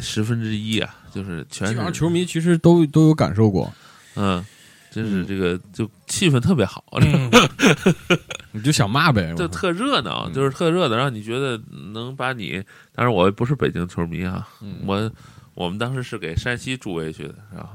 [0.00, 3.72] 十分之一啊，就是全场球迷其实都都有感受过，
[4.16, 4.44] 嗯。
[4.90, 6.82] 真是这个就气氛特别好，
[8.52, 11.60] 你就想骂呗，就特热闹，就是特热闹，让你觉得
[11.92, 12.62] 能把你。
[12.94, 14.48] 当然我不是北京球迷啊，
[14.86, 15.10] 我
[15.54, 17.70] 我们当时是给山西助威去的，是吧？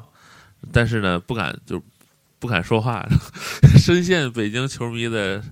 [0.72, 1.82] 但是呢，不敢就
[2.40, 3.06] 不敢说话，
[3.78, 5.44] 深陷北京球迷的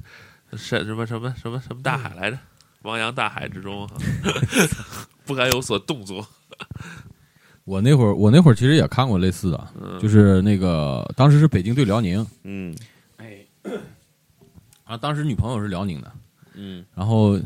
[0.53, 2.37] 什什么什么什么什么大海来着，
[2.83, 3.89] 汪洋大海之中，
[5.25, 6.27] 不敢有所动作。
[7.63, 9.67] 我那会儿，我那会儿其实也看过类似的，
[10.01, 12.75] 就是那个当时是北京对辽宁，嗯，
[13.17, 13.37] 哎，
[14.83, 16.11] 啊，当时女朋友是辽宁的，
[16.55, 17.39] 嗯， 然后，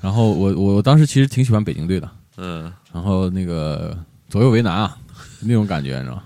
[0.00, 3.96] 然后我我当时其实挺喜欢北京队的，嗯，然后那个
[4.28, 4.98] 左右为难啊，
[5.40, 6.22] 那种感觉你知道，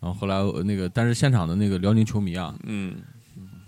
[0.00, 2.96] 然后后来那个，但是现场的那个辽宁球迷啊，嗯，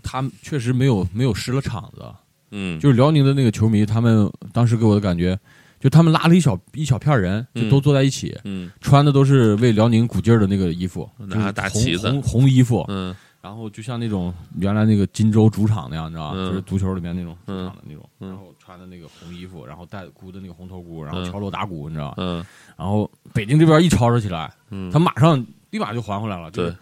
[0.02, 2.04] 他们确实没有没有失了场子，
[2.50, 5.38] 嗯，就是辽宁的那个球迷，他们当时给我的感觉。
[5.82, 8.38] 就他们拉了一小一小片人，就都坐在一起，
[8.80, 16.36] 穿的都是为辽宁鼓劲儿的那个衣服，拿大旗子，红红衣服，嗯，然后就像那种原来那个金州主场那样，你知道吧？
[16.36, 22.14] 就是足球里面那种主场的那种，然后穿的那个红衣服，然后戴箍的那个红头箍，然后敲锣打鼓，你知道吧？
[22.18, 22.46] 嗯，
[22.78, 24.54] 然后北京这边一吵吵起来，
[24.92, 26.72] 他马上立马就还回来了，对。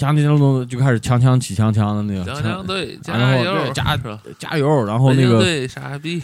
[0.00, 3.94] 加那种就开始枪枪起枪枪的那个，枪队加油加
[4.38, 6.22] 加油，然后那个傻逼，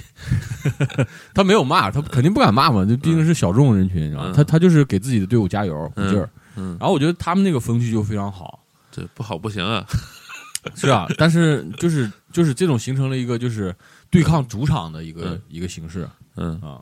[1.34, 6.26] 他没有骂，他肯定不敢骂嘛，这毕竟是小众人群，知道他他就是给自己的队伍加油鼓劲儿。
[6.56, 9.84] 嗯，然后我觉得他们那个风气就非常好，这不好不行啊，
[10.74, 13.76] 是啊，但是就是就是这种形成了一个就是
[14.08, 16.08] 对抗主场的一个一个形式。
[16.36, 16.80] 嗯啊，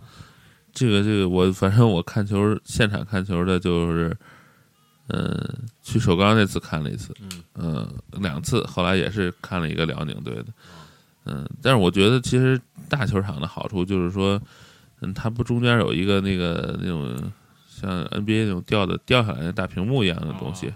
[0.72, 4.16] 这个这个我反正我看球现场看球的就是。
[5.08, 5.48] 嗯，
[5.82, 7.14] 去首钢那次看了一次，
[7.54, 7.86] 嗯，
[8.20, 10.46] 两次，后来也是看了一个辽宁队的，
[11.26, 14.40] 嗯，但是我觉得其实大球场的好处就是说，
[15.00, 17.14] 嗯，它不中间有一个那个那种
[17.68, 20.72] 像 NBA 那种掉的掉下来的大屏幕一样的东西，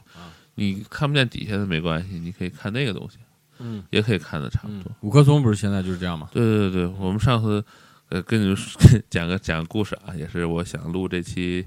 [0.57, 3.17] 你看不见底下的没关系，你可以看那个东西，
[3.61, 4.93] 嗯，也可以看的差不多。
[5.01, 6.29] 五棵松不是现在就是这样吗？
[6.35, 7.65] 对对对，我们上次
[8.11, 8.57] 呃跟你们
[9.09, 11.67] 讲个讲个故事啊，也是我想录这期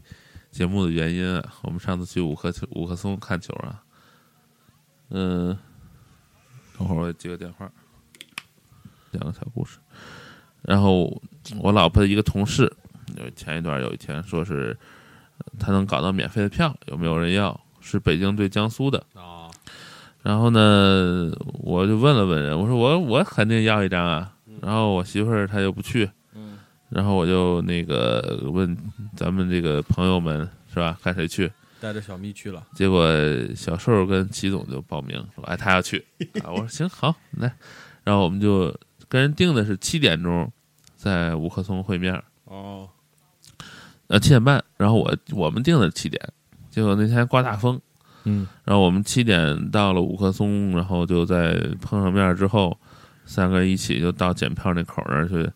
[0.52, 1.44] 节目的原因啊。
[1.64, 3.82] 我们上次去五棵五棵松看球啊，
[5.10, 5.58] 嗯，
[6.78, 7.72] 等会儿我接个电话。
[9.12, 9.80] 讲个小故事，
[10.62, 11.22] 然后
[11.60, 12.72] 我老婆的一个同事，
[13.18, 14.78] 有前一段有一天说是
[15.60, 17.60] 他能搞到免费的票，有没有人要？
[17.84, 19.50] 是北京对江苏的啊。
[20.22, 21.32] 然后呢，
[21.64, 24.34] 我就问了问人，我说我我肯定要一张啊。
[24.62, 26.12] 然后我媳妇儿她又不去，嗯。
[26.91, 28.77] 然后我就那个问
[29.15, 31.51] 咱们这个朋友们是吧，看谁去？
[31.80, 32.63] 带着小蜜去了。
[32.75, 33.10] 结果
[33.56, 36.06] 小瘦跟齐总就报名说，哎，他要去
[36.43, 36.51] 啊。
[36.51, 37.51] 我说行好来，
[38.04, 38.71] 然后我们就。
[39.10, 40.49] 跟人定的是七点钟，
[40.95, 42.13] 在五棵松会面
[42.45, 42.88] 哦，
[44.08, 46.17] 呃七点半，然后我我们定的是七点，
[46.69, 47.77] 结果那天刮大风，
[48.23, 52.80] 嗯，然后我们七点到了五棵松，然后就在碰上面之后，
[53.25, 55.51] 三个人一起就到检票那口那儿去，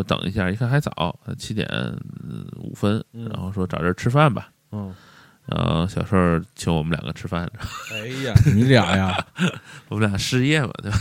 [0.00, 1.68] 说等一下，一看还早，七点
[2.56, 4.94] 五分，然后说找人吃饭吧，嗯。
[5.46, 7.50] 然后小顺请我们两个吃饭，
[7.92, 9.26] 哎呀，你俩呀，
[9.88, 10.98] 我们俩失业嘛，对吧？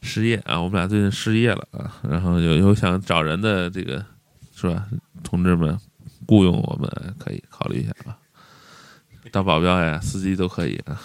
[0.00, 2.00] 失业啊，我们俩最近失业了啊。
[2.02, 4.02] 然后有有想找人的这个
[4.56, 4.86] 是吧？
[5.22, 5.78] 同志们，
[6.26, 8.16] 雇佣我们可以考虑一下啊，
[9.30, 10.98] 当保镖呀、司机都可以啊。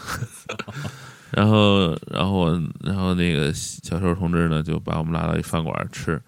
[1.31, 6.21] 然后，然后，然后那个小瘦同志呢，就把我们拉到一饭馆吃，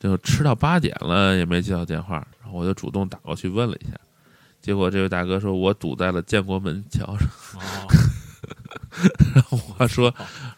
[0.00, 3.92] 就吃到八点了也没接到电话，然后我就主动打过去问了一下。
[4.60, 7.28] 结果这位大哥说：“我堵在了建国门桥上。
[9.34, 10.12] ”然后我说：“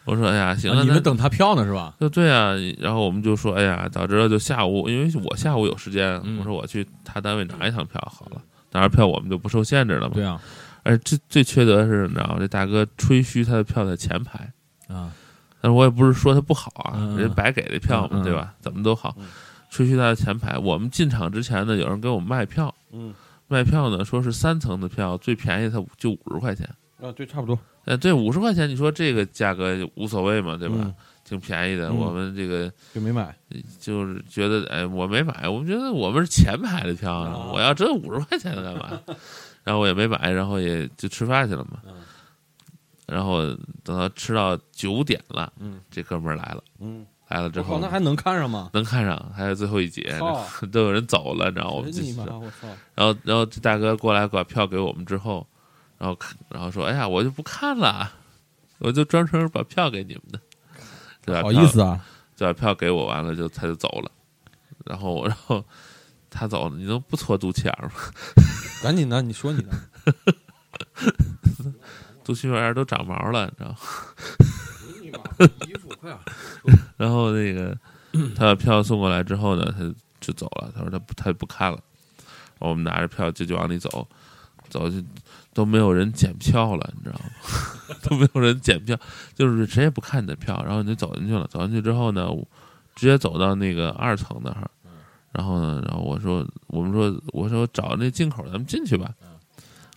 [0.05, 10.41] 我说哎呀，行了，你们等他票呢是吧？”就对啊，然后我们就说：“哎呀，早知道就下午，因为我下午有时间，我说我去他单位拿一趟票好了，拿着票我们就不受限制了嘛。”对啊，
[10.83, 14.51] 而最最缺德的是，你知道这大哥吹嘘他的票在前排
[14.87, 15.11] 啊，
[15.63, 18.53] 但是我也不是说他不好啊，人家白给的票嘛，对吧？
[18.59, 19.15] 怎么都好，
[19.69, 20.57] 吹嘘他的前排。
[20.57, 23.13] 我们进场之前呢，有人给我们卖票，嗯。
[23.47, 26.67] 卖票呢，说是三层的票最便宜，它就五十块钱
[27.01, 27.57] 啊，对，差不多。
[27.85, 30.91] 呃，对，五十块钱，你说这个价格无所谓嘛，对吧？
[31.23, 31.93] 挺便宜的。
[31.93, 33.33] 我们这个就没买，
[33.79, 38.99] 就是觉得，哎，我没买，我们觉得我们是前排的票呢，我要这五十块钱干嘛？
[39.63, 41.79] 然后我也没买，然后也就吃饭去了嘛。
[43.07, 43.45] 然后
[43.83, 47.05] 等到吃到九点了，嗯，这哥们儿来了，嗯。
[47.29, 48.69] 来了之后，那还能看上吗？
[48.73, 50.15] 能看上，还有最后一节，
[50.71, 51.81] 都有人走了，你知道
[52.39, 52.51] 吗？
[52.93, 55.47] 然后，然后这大哥过来把票给我们之后，
[55.97, 58.11] 然后看，然后说：“哎呀，我就不看了，
[58.77, 60.39] 我就专程把票给你们的，
[61.25, 64.11] 对吧？”好意思啊，就把票给我，完了就他就走了。
[64.85, 65.63] 然后， 然后
[66.29, 67.91] 他走了，你能不搓肚脐眼吗？
[68.83, 69.71] 赶紧的，你说你的，
[72.23, 73.77] 肚脐眼都长毛了，你知道吗？
[75.67, 76.19] 衣服快啊！
[76.97, 77.77] 然后那个
[78.35, 79.83] 他把票送过来之后呢，他
[80.19, 80.71] 就走了。
[80.75, 81.79] 他说他不，他不看了。
[82.59, 84.07] 我们拿着票就就往里走，
[84.69, 85.03] 走就
[85.53, 87.95] 都没有人检票了，你知道吗？
[88.03, 88.97] 都没有人检票，
[89.35, 90.63] 就是谁也不看你的票。
[90.65, 92.27] 然后你就走进去了，走进去之后呢，
[92.95, 94.69] 直接走到那个二层那儿。
[95.31, 99.11] 然后呢，然后我说，我们说，我说找那进口，咱们进去吧。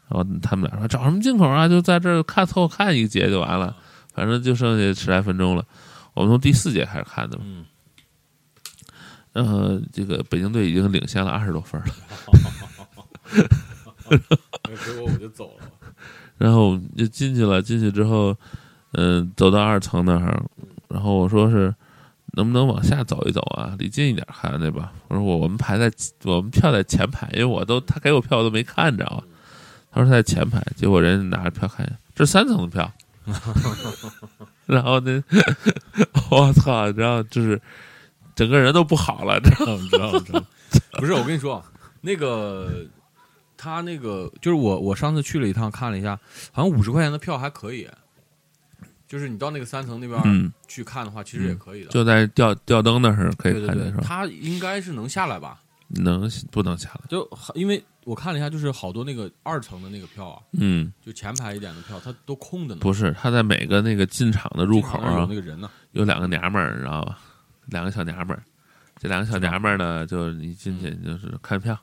[0.09, 1.69] 然后他们俩说找什么进口啊？
[1.69, 3.77] 就在这儿看凑合看一节就完了。
[4.15, 5.65] 反正就剩下十来分钟了，
[6.15, 7.45] 我们从第四节开始看的嘛。
[7.47, 7.65] 嗯。
[9.33, 11.87] 然后这个北京队已经领先了二十多分了。
[14.65, 15.67] 结果我就走了。
[16.39, 18.35] 然后就进去了，进去之后，
[18.93, 20.43] 嗯，走到二层那儿，
[20.89, 21.75] 然后我说是
[22.33, 23.75] 能不能往下走一走啊？
[23.79, 24.93] 离近一点看对吧？
[25.09, 25.93] 我说我我们排在
[26.25, 29.23] 我们票在前排，因为我都他给我票我都没看着啊。
[29.97, 32.93] 他说他在前排，结果人拿着票看，这是三层的票。
[34.67, 35.25] 然后呢，
[36.31, 36.91] 我操！
[36.93, 37.61] 然后就是
[38.35, 39.89] 整个人都不好了，知道吗？
[39.91, 40.47] 知道吗？
[40.99, 41.65] 不是，我跟你说，
[42.03, 42.85] 那个
[43.57, 46.19] 他那个就是我，我上次去了一趟，看了一下，
[46.53, 47.89] 好像五十块钱的票还可以。
[49.09, 51.91] 就是你到那个三层那边去看的话，其实也可以的。
[51.91, 54.03] 就在吊吊灯那儿可以看见，是吧？
[54.05, 55.61] 他应该是能下来吧？
[55.89, 57.01] 能不能下来？
[57.09, 62.81] 就因为我看了一下，就是好多那个二层的那个票啊，嗯，就前排一点的票，它都空的呢。
[62.81, 67.19] 不是，他在每个那个进场的入口啊，有那个人呢，有两个娘们儿，你知道吧？
[67.67, 68.41] 两个小娘们儿，
[69.01, 71.77] 这两个小娘们儿呢，就是你进去就是看票，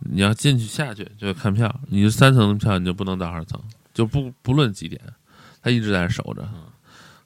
[0.00, 3.62] 你要进去下去就看票，你是三层的票，你就不能到二层，
[3.94, 5.00] 就不不论几点，
[5.62, 6.48] 他一直在那守着，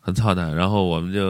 [0.00, 0.54] 很操蛋。
[0.54, 1.28] 然后我们就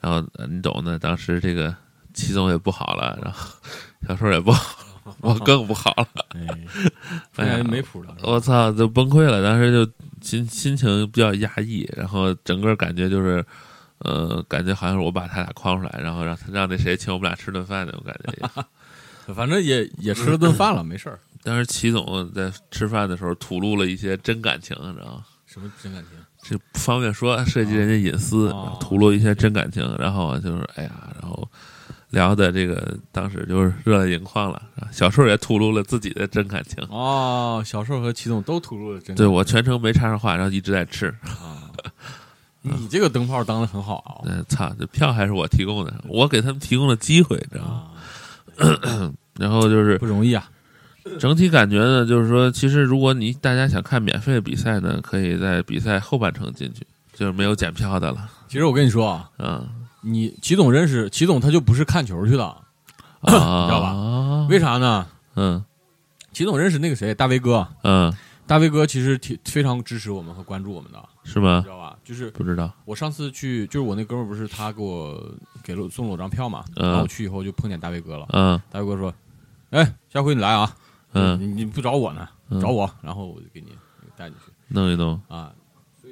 [0.00, 1.74] 然后你懂的，当时这个
[2.12, 3.50] 齐总也不好了，然后
[4.06, 4.84] 小瘦也不好，
[5.20, 6.08] 我更不好了，
[7.36, 13.44] 哎呀，没谱了，我操，就崩溃了，当时就心心情比较压抑，然后整个感觉就是，
[13.98, 18.64] 呃，感觉好像是我把他俩框出来，然后让他让那谁请我们俩吃顿饭那种感觉。
[19.34, 21.18] 反正也也吃了顿饭了，没事儿。
[21.42, 25.24] 当时齐总在吃饭的时候吐露了一些真感情，你知道吗？
[25.46, 26.18] 什么真感情？
[26.42, 29.82] 这不方便说，涉及人家隐私，吐露一些真感情。
[29.98, 30.90] 然后就是哎呀，
[31.20, 31.48] 然后
[32.10, 34.62] 聊的这个当时就是热泪盈眶了。
[34.92, 36.84] 小瘦也吐露了自己的真感情。
[36.90, 39.16] 哦，小瘦和齐总都吐露了真。
[39.16, 41.08] 对我全程没插上话，然后一直在吃。
[41.22, 41.70] 啊，
[42.62, 44.20] 你这个灯泡当的很好啊！
[44.24, 49.12] 对，操，这票还是我提供的，我给他们提供了机会，知道吗？
[49.38, 50.50] 然后就是不容易啊。
[51.18, 58.28] 整体感觉呢，就是说，其实如果你大家想看免费的比赛呢，可以在比赛后半程进去，就是没有检票的了。
[58.48, 59.66] 其实我跟你说啊，嗯，
[60.02, 62.56] 你齐总认识齐总，他就不是看球去的，
[63.22, 64.46] 你知道吧？
[64.48, 65.06] 为啥呢？
[65.36, 65.64] 嗯，
[66.32, 67.66] 齐总认识那个谁，大威哥。
[67.82, 68.12] 嗯，
[68.46, 71.60] 大威哥其实挺非常支持我们和关注我们的，是吗？
[71.62, 71.96] 知道吧？
[72.04, 72.72] 就是不知道。
[72.84, 75.22] 我上次去，就是我那哥们不是他给我
[75.62, 78.26] 给了送了我张票嘛，然后我去以后就碰见大威哥了。
[78.32, 79.12] 嗯，大威哥说
[79.70, 80.74] ：“哎，下回你来啊。”
[81.12, 82.28] 嗯，你你不找我呢？
[82.60, 83.72] 找我，然后我就给你
[84.16, 85.52] 带你去弄一弄啊。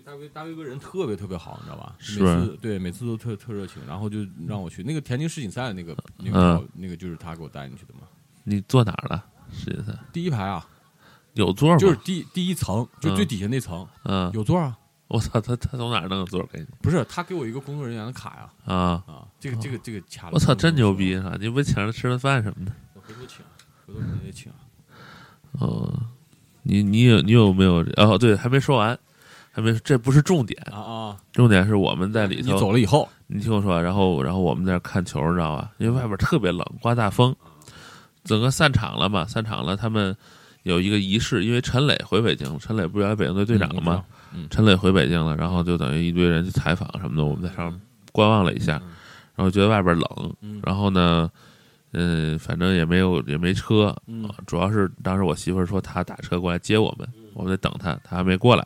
[0.09, 1.95] 大卫大卫哥人特别特别好，你知道吧？
[1.99, 8.09] 是每次对每次都特特热情，然后就让我去那个田径世锦赛那个那个那个就是他给我带进去的嘛。
[8.43, 9.23] 你坐哪儿了？
[9.53, 10.67] 世锦赛第一排啊，
[11.35, 11.77] 有座吗？
[11.77, 13.87] 就是第第一层，就最底下那层。
[14.05, 14.79] 嗯，有座啊。
[15.09, 16.67] 我操，他他从哪儿弄个座给你？
[16.81, 18.51] 不是他给我一个工作人员的卡呀。
[18.65, 20.31] 啊啊，这个这个这个卡。
[20.33, 21.37] 我操，真牛逼啊！
[21.39, 22.73] 你不请他吃顿饭什么的？
[22.95, 23.45] 回头请，
[23.87, 24.51] 回头肯定得请。
[25.53, 26.03] 哦，
[26.63, 27.87] 你你有你有没有？
[27.97, 28.99] 哦，对，还没说完，
[29.59, 31.17] 还没，这不是重点啊啊！
[31.33, 32.53] 重点是我们在里头。
[32.53, 35.73] 你走了以后，你听我说，然后然后我们在那看球，你知道吧？
[35.79, 37.35] 因为外边特别冷，刮大风，
[38.23, 39.77] 整个散场了嘛，散场了。
[39.77, 40.17] 他们
[40.63, 44.05] 有一个仪式，因为陈磊回北京，陈磊不是原来北京队队长了吗？
[44.49, 47.81] 陈磊回北京了，然后就等于一堆人去采访什么的，我们在上面
[48.13, 48.81] 观望了一下，
[49.35, 51.29] 然后觉得外边冷，然后呢。
[51.93, 53.97] 嗯，反正也没有，也没车，
[54.47, 58.63] 主要是当时我媳妇儿说她打车过来接我们，我们在等她，她还没过来，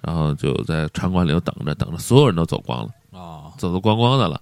[0.00, 4.40] 然后就在场馆里头等着，等着，所有人都走光了，啊，走的光光的了，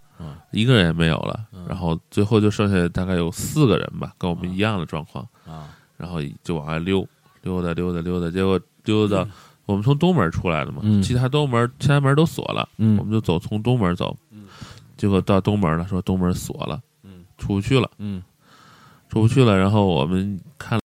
[0.53, 7.07] 一个人也没有了，然后最后就剩下大概有四个人吧，跟我们一样的状况，啊，然后就往外溜，
[7.43, 9.27] 溜达溜达溜达，结果溜达，
[9.67, 14.17] 我们从东门出来的嘛，其他东门其他门都锁了，我们就走从东门走，
[14.97, 16.81] 结果到东门了，说东门锁了。
[17.39, 18.21] 出不去了，嗯，
[19.09, 19.57] 出不去了。
[19.57, 20.81] 然后我们看。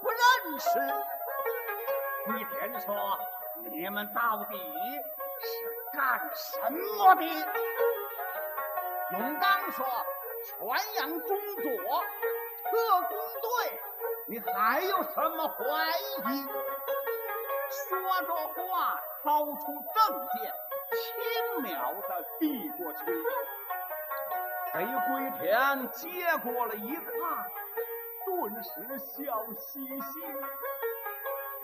[0.00, 0.68] 不认识。
[2.26, 3.18] 归田说
[3.70, 4.58] ：“你们到底
[5.40, 5.48] 是
[5.92, 6.58] 干什
[6.96, 7.24] 么的？”
[9.12, 9.86] 永刚说
[10.44, 10.56] ：“全
[10.96, 11.64] 阳中佐，
[12.70, 13.80] 特工队，
[14.26, 15.54] 你还有什么怀
[16.30, 16.46] 疑？”
[17.88, 19.60] 说着话，掏出
[19.94, 20.52] 证件，
[20.92, 22.98] 轻描的递过去。
[24.72, 24.74] 贼
[25.08, 27.04] 归田接过了一看，
[28.38, 30.20] 顿时笑嘻嘻。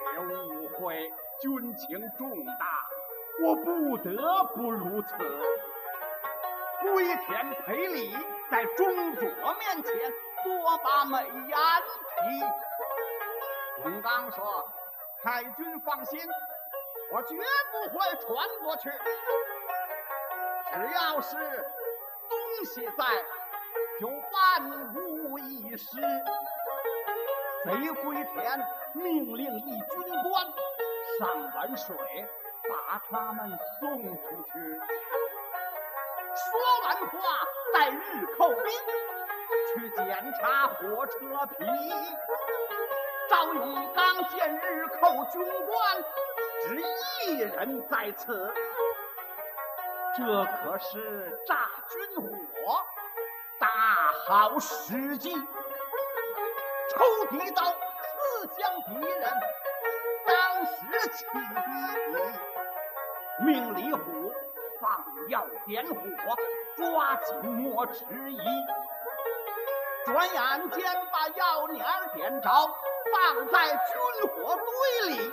[0.01, 1.09] 别误会，
[1.41, 2.89] 军情重大，
[3.45, 5.15] 我不得不如此。
[6.83, 8.17] 归田赔礼，
[8.51, 10.13] 在中佐面前
[10.43, 11.57] 多把美言
[12.17, 13.85] 提。
[13.85, 14.69] 永刚说。
[15.23, 16.21] 太君放心，
[17.11, 17.35] 我绝
[17.73, 18.91] 不会传过去。
[20.71, 21.37] 只要是
[22.29, 23.07] 东西在，
[23.99, 25.99] 就万无一失。
[27.65, 27.71] 贼
[28.03, 30.47] 归田命令一军官
[31.19, 31.97] 上完水，
[32.69, 34.81] 把他们送出去。
[36.37, 36.45] 说
[36.85, 37.19] 完话，
[37.73, 38.65] 带日寇兵
[39.73, 41.65] 去检查火车皮。
[43.31, 46.05] 赵永刚见日寇军官
[46.63, 46.83] 只
[47.27, 48.53] 一人在此，
[50.17, 52.85] 这可是炸军火，
[53.59, 53.69] 大
[54.27, 55.35] 好时机。
[56.97, 59.33] 抽敌刀，刺向敌人，
[60.27, 61.35] 当时起敌，
[63.45, 64.33] 命李虎
[64.81, 65.95] 放药点火，
[66.77, 68.39] 抓紧莫迟疑。
[70.05, 71.85] 转眼间把药捻
[72.15, 72.51] 点着，
[73.13, 75.33] 放在军火堆里。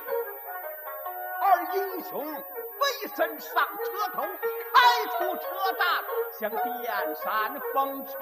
[1.41, 4.22] 二英雄飞身上车头，
[4.74, 5.84] 开出车站，
[6.32, 8.16] 向电山风驰。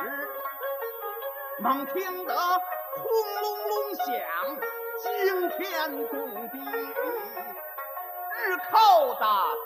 [1.59, 2.33] 猛听得
[2.95, 3.03] 轰
[3.41, 4.05] 隆隆响，
[5.01, 5.57] 惊天
[6.09, 6.13] 动
[6.49, 6.55] 地，
[8.35, 9.21] 日寇的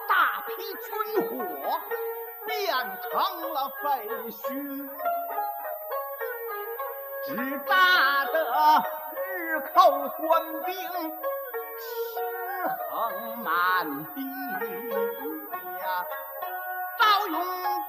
[0.07, 0.11] 大
[0.47, 0.87] 批军
[1.29, 1.31] 火
[2.45, 2.51] 变
[3.01, 3.11] 成
[3.53, 3.83] 了废
[4.31, 4.41] 墟。
[7.25, 7.29] 只
[7.65, 8.35] 炸得
[9.15, 10.75] 日寇官兵
[11.79, 11.83] 尸
[12.91, 12.91] 横
[13.37, 14.19] 满地
[15.79, 15.85] 呀！
[16.99, 17.37] 赵永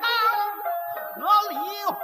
[0.01, 0.07] 刚
[1.15, 1.19] 和
[1.51, 1.53] 李
[1.85, 1.95] 虎，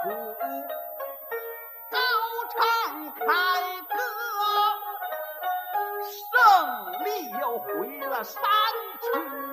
[6.11, 8.41] 胜利又回了山
[8.99, 9.50] 区。